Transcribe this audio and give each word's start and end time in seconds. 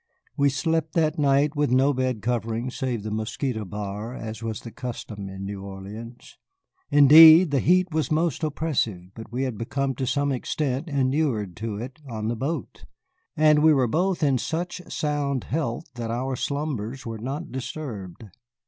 We 0.35 0.49
slept 0.49 0.93
that 0.93 1.19
night 1.19 1.55
with 1.55 1.69
no 1.69 1.93
bed 1.93 2.23
covering 2.23 2.71
save 2.71 3.03
the 3.03 3.11
mosquito 3.11 3.65
bar, 3.65 4.15
as 4.15 4.41
was 4.41 4.61
the 4.61 4.71
custom 4.71 5.29
in 5.29 5.45
New 5.45 5.61
Orleans. 5.63 6.39
Indeed, 6.89 7.51
the 7.51 7.59
heat 7.59 7.91
was 7.91 8.09
most 8.09 8.43
oppressive, 8.43 9.11
but 9.13 9.31
we 9.31 9.43
had 9.43 9.59
become 9.59 9.93
to 9.97 10.07
some 10.07 10.31
extent 10.31 10.87
inured 10.87 11.55
to 11.57 11.77
it 11.77 11.99
on 12.09 12.29
the 12.29 12.35
boat, 12.35 12.85
and 13.37 13.59
we 13.61 13.75
were 13.75 13.85
both 13.85 14.23
in 14.23 14.39
such 14.39 14.81
sound 14.91 15.43
health 15.43 15.83
that 15.93 16.09
our 16.09 16.35
slumbers 16.35 17.05
were 17.05 17.19
not 17.19 17.51
disturbed. 17.51 18.23